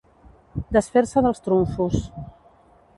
[0.77, 2.03] Desfer-se dels trumfos.